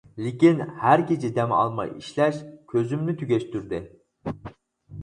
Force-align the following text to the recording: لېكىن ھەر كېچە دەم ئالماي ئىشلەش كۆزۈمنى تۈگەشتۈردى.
لېكىن 0.27 0.63
ھەر 0.85 1.03
كېچە 1.11 1.31
دەم 1.35 1.53
ئالماي 1.59 1.91
ئىشلەش 1.99 2.41
كۆزۈمنى 2.75 3.17
تۈگەشتۈردى. 3.21 3.85